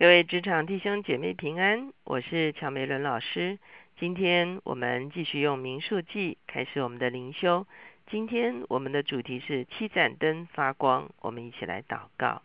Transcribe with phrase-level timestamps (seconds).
[0.00, 3.58] 各位职场弟兄姐妹平安，我是乔梅伦老师。
[3.98, 7.66] 今天我们继续用民数记开始我们的灵修。
[8.10, 12.40] 今天我们的主题是七盏灯发光，我们一起来祷告。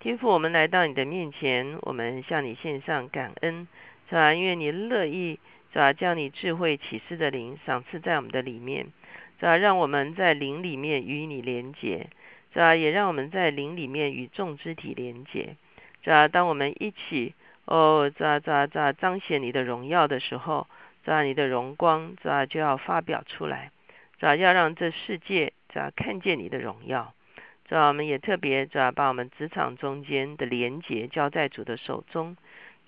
[0.00, 3.68] 天父，我们来到你的面前，我们向你献上感恩，
[4.08, 4.34] 是吧？
[4.34, 5.38] 因为你乐意，
[5.72, 5.92] 是吧？
[5.92, 8.86] 将你智慧启示的灵赏赐在我们的里面，
[9.38, 9.56] 是吧？
[9.56, 12.08] 让我们在灵里面与你连结，
[12.52, 12.74] 是吧？
[12.74, 15.54] 也让我们在灵里面与众肢体连结。
[16.02, 16.28] 是吧？
[16.28, 17.34] 当我们一起
[17.66, 20.66] 哦，这这这彰显你的荣耀的时候，
[21.04, 21.22] 是吧？
[21.22, 22.46] 你的荣光，是吧？
[22.46, 23.70] 就要发表出来，
[24.18, 24.34] 是吧？
[24.34, 25.92] 要让这世界，是吧？
[25.94, 27.14] 看见你的荣耀，
[27.68, 27.88] 是吧？
[27.88, 28.90] 我们也特别，是吧？
[28.90, 32.36] 把我们职场中间的连结交在主的手中，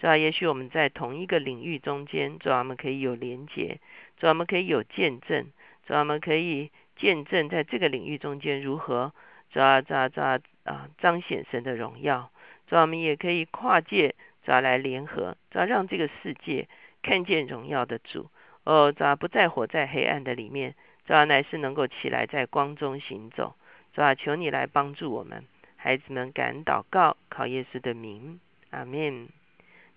[0.00, 0.16] 是吧？
[0.16, 2.58] 也许我们在同一个领域中间，是吧？
[2.58, 3.78] 我们可以有连结，
[4.18, 4.30] 是吧？
[4.30, 5.46] 我们可以有见证，
[5.86, 6.00] 是吧？
[6.00, 9.12] 我们可以见证在这个领域中间如何，
[9.52, 9.80] 是吧？
[9.80, 12.31] 这这啊，彰显神的荣耀。
[12.72, 14.14] 主要我们也可以跨界，
[14.46, 16.66] 主要来联合，主要让这个世界
[17.02, 18.30] 看见荣耀的主。
[18.64, 20.74] 哦，主要不再活在黑暗的里面，
[21.04, 23.54] 主要乃是能够起来在光中行走。
[23.92, 25.44] 主要求你来帮助我们，
[25.76, 29.28] 孩子们敢祷告，考耶稣的名，阿门。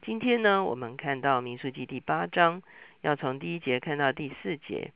[0.02, 2.62] 今天呢，我们看到民数记第八章，
[3.00, 4.92] 要从第一节看到第四节。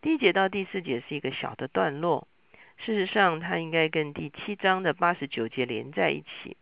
[0.00, 2.28] 第一节到第四节是一个小的段落，
[2.76, 6.56] 事实上它应该跟第七章的八十九节连在一起。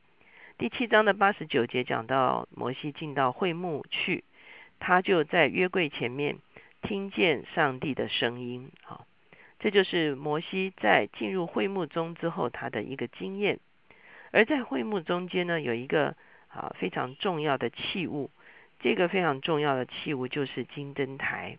[0.56, 4.22] 第七章的八十九节讲到摩西进到会幕去，
[4.78, 6.36] 他就在约柜前面
[6.80, 8.70] 听见上帝的声音。
[8.84, 9.04] 好，
[9.58, 13.58] 这就是摩西在进入会幕中之后他的一个经验。
[14.30, 16.14] 而在会幕中间呢，有一个
[16.46, 18.30] 啊非常重要的器物，
[18.78, 21.58] 这个非常重要的器物就是金灯台。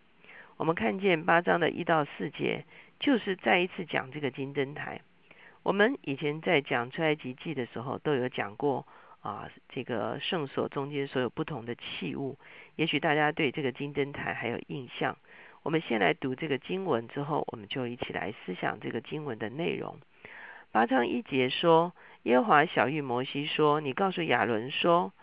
[0.55, 2.63] 我们看见八章的一到四节，
[3.01, 5.01] 就是再一次讲这个金灯台。
[5.65, 8.85] 我们以前在讲出埃及记的时候，都有讲过
[9.21, 12.37] 啊，这个圣所中间所有不同的器物。
[12.75, 15.17] 也许大家对这个金灯台还有印象。
[15.63, 19.97] 我们先来读这个经文之后，我们就一起来思想这个经文的内容。
[20.71, 25.13] 八章一节说：“耶和华小玉摩西说，你告诉亚伦说，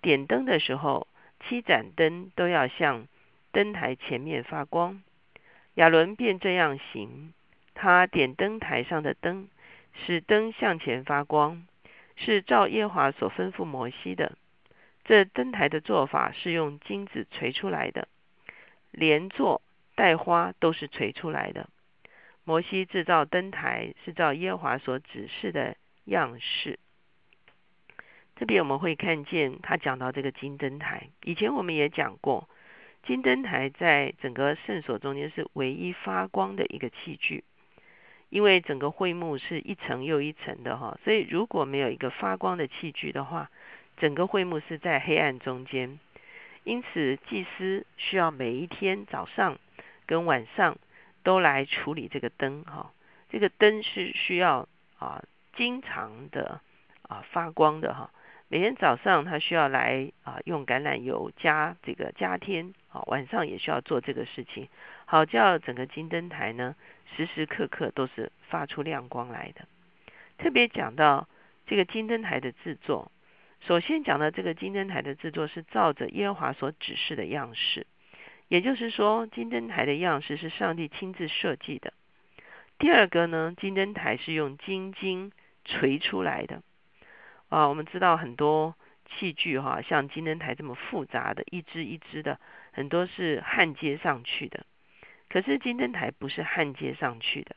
[0.00, 1.06] 点灯的时候，
[1.44, 3.06] 七盏灯都要向
[3.52, 5.00] 灯台前面发光。
[5.74, 7.32] 亚伦便这样行，
[7.72, 9.46] 他点灯台上的灯。”
[9.94, 11.66] 使灯向前发光，
[12.16, 14.36] 是照耶华所吩咐摩西的。
[15.04, 18.08] 这灯台的做法是用金子锤出来的，
[18.90, 19.60] 连座
[19.94, 21.68] 带花都是锤出来的。
[22.44, 26.78] 摩西制造灯台是照耶华所指示的样式。
[28.34, 31.08] 这边我们会看见他讲到这个金灯台。
[31.22, 32.48] 以前我们也讲过，
[33.04, 37.44] 金灯台在整个圣所中间是唯一发光的一个器具。
[38.32, 43.50] 因为整个会幕是一层又一层的哈，所以如果没有一个发光的器具的话，
[43.98, 45.98] 整个会幕是在黑暗中间。
[46.64, 49.58] 因此，祭司需要每一天早上
[50.06, 50.78] 跟晚上
[51.22, 52.90] 都来处理这个灯哈。
[53.28, 54.66] 这个灯是需要
[54.98, 55.22] 啊
[55.54, 56.62] 经常的
[57.02, 58.10] 啊发光的哈。
[58.48, 64.68] 每天早上他需要来啊用橄榄油加这个加添，啊晚上也需要做这个事情，
[65.12, 66.74] 好叫整个金灯台呢。
[67.14, 69.68] 时时刻刻都是发出亮光来的。
[70.38, 71.28] 特别讲到
[71.66, 73.12] 这个金灯台的制作，
[73.60, 77.86] 首先讲到这个金灯台的制作是照着耶和华所指示的样式，
[78.48, 81.92] 也就是说，金灯台的样式是上帝亲自设计的。
[82.78, 85.30] 第二个呢，金灯台是用金金
[85.66, 86.62] 锤出来的。
[87.50, 88.74] 啊，我们知道很多
[89.10, 92.40] 器具哈，像金灯台这么复杂的，一支一支的，
[92.72, 94.64] 很多是焊接上去的。
[95.32, 97.56] 可是金灯台不是焊接上去的，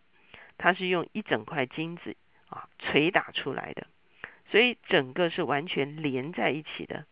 [0.57, 2.15] 它是用一整块金子
[2.47, 3.85] 啊捶打出来的，
[4.49, 7.05] 所以整个是完全连在一起的。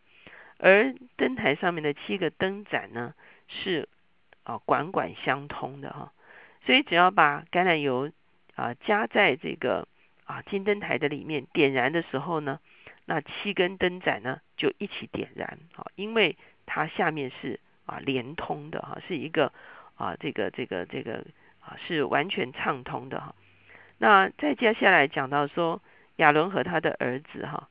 [0.60, 3.14] 而灯台上面的七个灯盏呢，
[3.50, 3.90] 是
[4.44, 6.14] 啊管管相通的哈，
[6.66, 8.10] 所以只要把橄榄油
[8.56, 9.86] 啊加在这个
[10.24, 12.62] 啊金灯台的里面，点燃的时候呢，
[13.04, 19.52] 那七根灯盏呢就一起点燃啊，因为它下面是啊连通的哈，是一个。
[19.96, 21.26] 啊，这个这个这个
[21.60, 23.36] 啊，是完全畅通的哈。
[23.98, 25.82] 那再接下来讲到说，
[26.18, 27.70] 亚伦和他的儿子哈，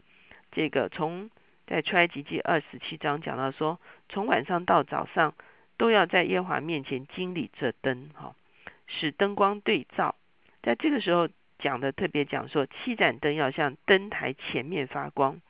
[0.51, 1.31] 这个从
[1.67, 5.35] 在出埃及记二十七章讲到说，从晚上到早上
[5.77, 8.35] 都要在耶华面前经理这灯哈，
[8.87, 10.15] 使灯光对照。
[10.63, 11.29] 在这个时候
[11.59, 15.41] 讲的特别讲说，七盏灯要向灯台前面发光。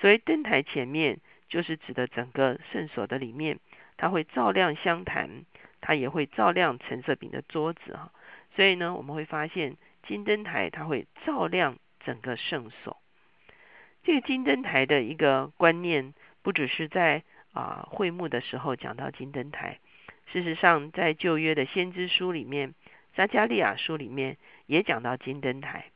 [0.00, 1.18] 所以灯台前面
[1.48, 3.58] 就是指的整个圣所的里面，
[3.96, 5.44] 它会照亮香坛。
[5.80, 8.12] 它也会照亮橙色饼的桌子哈，
[8.54, 12.96] 所以呢，我们会发现金灯台它会照亮整个圣所。
[14.02, 17.22] 这个金灯台的一个观念，不只是在
[17.52, 19.78] 啊会幕的时候讲到金灯台，
[20.32, 22.74] 事实上在旧约的先知书里面，
[23.14, 25.90] 撒加利亚书里面也讲到金灯台，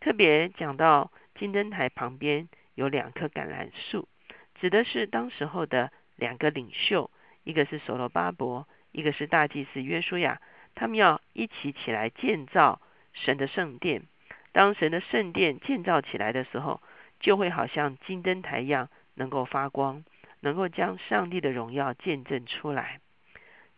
[0.00, 4.08] 特别讲到金灯台旁边有两棵橄榄树，
[4.60, 7.10] 指的是当时候的两个领袖，
[7.44, 10.40] 一个是所罗巴伯，一个是大祭司约书亚，
[10.74, 12.80] 他们要一起起来建造
[13.12, 14.02] 神的圣殿。
[14.52, 16.82] 当神的圣殿建造起来的时候，
[17.20, 20.04] 就会好像金灯台一样，能够发光，
[20.40, 23.00] 能够将上帝的荣耀见证出来。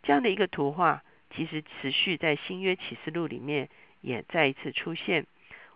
[0.02, 1.02] 这样的一个图画，
[1.34, 3.68] 其实持续在新约启示录里面
[4.00, 5.26] 也再一次出现。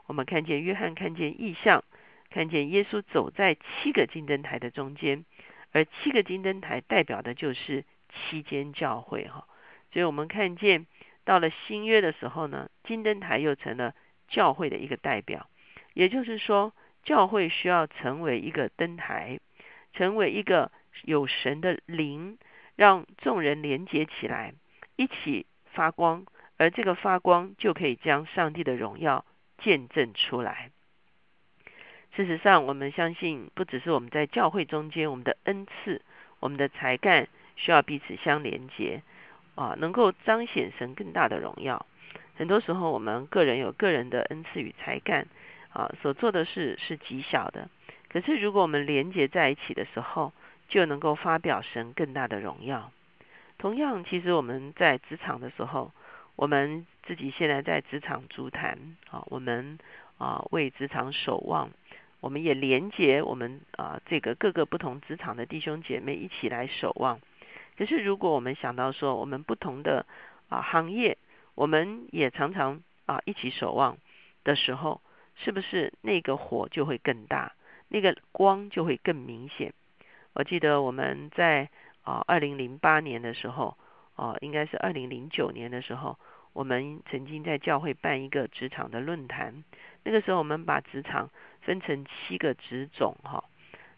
[0.06, 1.84] 我们看见约翰看见异象，
[2.30, 5.24] 看见耶稣走在七个金灯台的中间，
[5.72, 9.46] 而七个金灯台代表的就是七间教会哈。
[9.92, 10.86] 所以我们看见
[11.24, 13.94] 到了新约的时候呢，金灯台又成了。
[14.28, 15.48] 教会的一个代表，
[15.94, 16.72] 也就是说，
[17.04, 19.38] 教会需要成为一个灯台，
[19.92, 20.72] 成为一个
[21.02, 22.36] 有神的灵，
[22.74, 24.52] 让众人连接起来，
[24.96, 26.26] 一起发光，
[26.56, 29.24] 而这个发光就可以将上帝的荣耀
[29.58, 30.72] 见证出来。
[32.16, 36.02] 事实上，我们相信，不只是我们在教会中间，我们的恩赐、
[36.40, 39.02] 我们的才干需要彼此相连接，
[39.54, 41.84] 啊，能够彰显神更大的荣耀。
[42.36, 45.26] 很多时候，我们个人有个人的恩赐与才干，
[45.70, 47.68] 啊，所做的事是极小的。
[48.08, 50.32] 可是，如果我们连结在一起的时候，
[50.68, 52.92] 就能够发表神更大的荣耀。
[53.58, 55.92] 同样，其实我们在职场的时候，
[56.36, 58.78] 我们自己现在在职场足坛，
[59.10, 59.78] 啊，我们
[60.18, 61.70] 啊为职场守望，
[62.20, 67.18] 我们也连结我们啊这个各个不同职场的弟兄姐妹一起来守望。
[67.76, 70.06] 可是，如果我们想到说，我们不同的
[70.48, 71.18] 啊行业，
[71.54, 73.98] 我们也常常啊一起守望
[74.44, 75.02] 的时候，
[75.34, 77.52] 是不是那个火就会更大，
[77.88, 79.74] 那个光就会更明显？
[80.32, 81.68] 我记得我们在
[82.02, 83.76] 啊二零零八年的时候，
[84.14, 86.18] 哦应该是二零零九年的时候，
[86.52, 89.64] 我们曾经在教会办一个职场的论坛。
[90.04, 91.30] 那个时候我们把职场
[91.60, 93.44] 分成七个职种哈，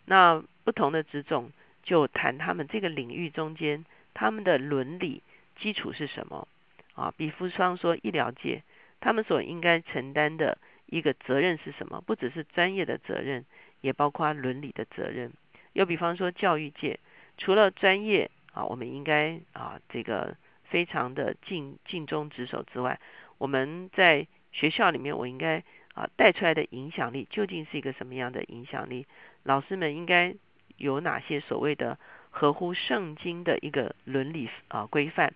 [0.04, 1.52] 那不同的职种
[1.88, 3.82] 就谈他们这个领域中间
[4.12, 5.22] 他们的伦理
[5.56, 6.46] 基础是什么。
[6.92, 8.62] 啊，比方说医疗界，
[9.00, 12.02] 他们所应该承担的一个责任是什么？
[12.04, 13.46] 不只是专业的责任，
[13.80, 15.32] 也包括伦理的责任。
[15.72, 17.00] 又比方说教育界，
[17.38, 23.00] 除了专业啊，我们应该啊这个非常的尽尽忠职守之外，
[23.38, 25.62] 我们在学校里面，我应该
[25.94, 29.06] 啊带出来的影响力究竟是一个什么样的影响力？
[29.44, 30.34] 老师们应该
[30.78, 31.98] 有哪些所谓的
[32.30, 35.34] 合乎圣经的一个伦理啊规范？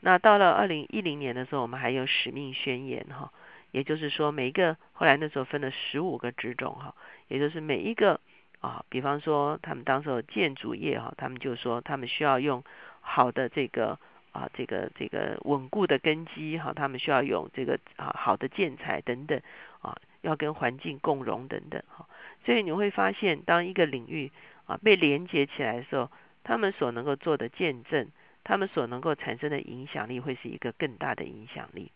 [0.00, 3.32] 那到了二零一零年的时候，我们还有使命宣言哈，
[3.70, 6.94] 也就是说每一个后来那时候分了十五个职种哈，
[7.28, 8.20] 也就是每一个
[8.60, 12.62] 啊，比方说他们当时建筑业哈，他们就说他们需要用
[13.00, 13.98] 好的这个
[14.32, 19.40] 啊这个这个稳固的根基哈，他们需要用这个啊好的建材等等
[19.80, 22.06] 啊，要跟环境共融等等哈，
[22.44, 24.30] 所以你会发现当一个领域
[24.66, 26.10] 啊被连接起来的时候，
[26.42, 28.10] 他们所能够做的见证。
[28.46, 31.90] 他们所能够产生的影响力会是一个更大的影响力，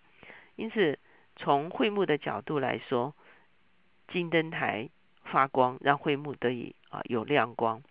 [0.56, 0.99] 因此
[1.37, 3.15] 从会幕的角度来说，
[4.11, 4.88] 金灯台
[5.25, 7.82] 发光，让会幕得以啊有亮光；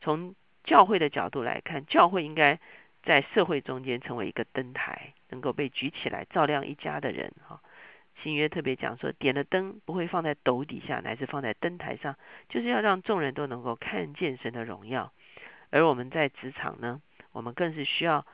[0.00, 2.60] 从教会的角度来看，教会应该
[3.02, 7.32] 在社会中间成为一个灯台，能够被举起来照亮一家的人。
[7.44, 7.60] 哈，
[8.22, 12.16] 新约特别讲说，点了灯不会放在斗底下，乃是放在灯台上，
[12.48, 15.12] 就是要让众人都能够看见神的荣耀。
[15.70, 17.02] 而我们在职场呢？
[17.32, 18.24] 我们更是需要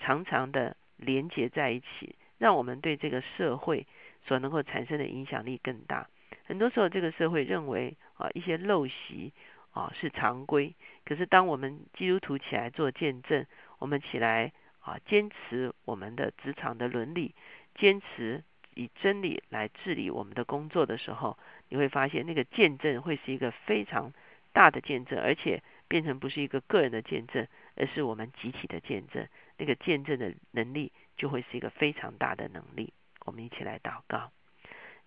[0.00, 3.86] 常常的连结在一起，让我们对这个社会
[4.26, 6.08] 所能够产生的影响力更大。
[6.46, 9.32] 很多时候，这个社会认为啊一些陋习
[9.70, 13.46] 啊是常规，可是当我们基督徒起来做见证，
[13.78, 17.34] 我们起来啊坚持我们的职场的伦理，
[17.76, 18.42] 坚持
[18.80, 21.36] 以真理来治理我们的工作的时候，
[21.68, 24.12] 你会发现那个见证会是一个非常
[24.52, 27.46] 大的见证，而且变成不是一个个人的见证。
[27.76, 32.92] 而是我们集体的见证，那个见证的能力就会是一个非常大的能力。
[33.24, 34.30] 我们一起来祷告，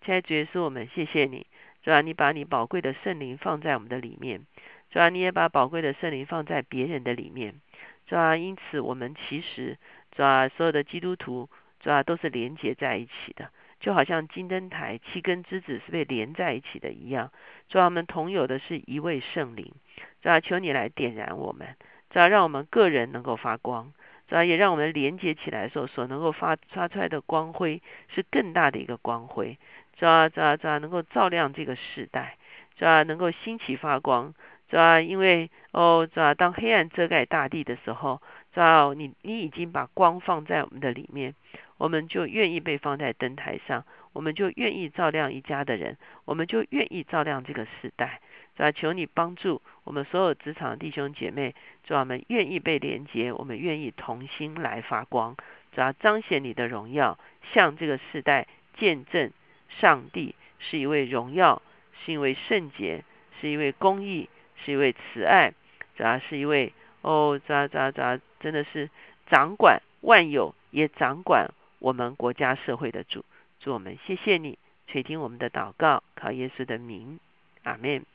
[0.01, 1.45] 亲爱的主耶稣，我们谢谢你，
[1.83, 4.47] 主啊，你把你宝贵的圣灵放在我们的里面，
[4.89, 7.61] 主啊，你也把宝贵的圣灵放在别人的里面，
[8.07, 9.77] 主啊，因此我们其实
[10.11, 11.47] 主啊，所有的基督徒
[11.79, 13.51] 主啊都是连结在一起的，
[13.83, 17.29] 就好像金灯台七根之子是被连在一起的一样，
[17.67, 19.73] 主啊，我们同有的是一位圣灵，
[20.21, 21.75] 主啊，求你来点燃我们。
[22.09, 23.91] 主要让我们个人能够发光，
[24.29, 27.81] 主要也让我们连接起来的时候所能够发发出来的光辉
[28.15, 29.57] 是更大的一个光辉，
[29.97, 32.37] 主要主要主要能够照亮这个时代，
[32.77, 34.33] 主要能够兴起发光，
[34.69, 38.21] 主要因为哦，主要当黑暗遮盖大地的时候，
[38.53, 41.33] 主要你你已经把光放在我们的里面，
[41.77, 43.83] 我们就愿意被放在灯台上，
[44.13, 48.22] 我们就愿意照亮一家的人，我们就愿意照亮这个时代。
[48.55, 55.36] 主要求你帮助我们所有职场弟兄姐妹，主要我们愿意被连接，我们愿意同心来发光，
[55.74, 57.17] 主要彰显你的荣耀，
[57.51, 59.31] 向这个时代见证
[59.69, 61.63] 上帝是一位荣耀，
[62.05, 63.03] 是一位圣洁，
[63.41, 64.29] 是一位公义，
[64.63, 65.53] 是一位慈爱，
[65.95, 66.72] 主要是一位
[67.03, 68.89] 哦，咋咋咋，真的是
[69.29, 73.24] 掌管万有，也掌管我们国家社会的主。
[73.60, 74.57] 主我们谢谢你
[74.88, 77.19] 垂听我们的祷告，靠耶稣的名，
[77.63, 78.05] 阿门。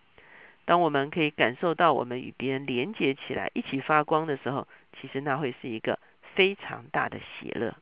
[0.65, 4.67] 当我们可以感受到我们与别人连接起来，一起发光的时候，
[4.99, 5.99] 其实那会是一个
[6.35, 7.75] 非常大的喜乐。